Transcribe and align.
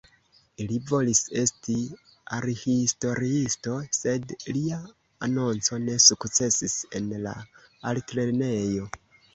Li 0.69 0.77
volis 0.91 1.19
esti 1.41 1.75
arthistoriisto, 2.37 3.75
sed 4.01 4.35
lia 4.57 4.81
anonco 5.29 5.81
ne 5.87 6.01
sukcesis 6.09 6.81
en 7.01 7.17
la 7.29 7.39
altlernejo. 7.95 8.95